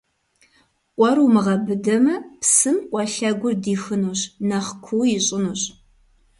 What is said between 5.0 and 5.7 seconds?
ищӀынущ.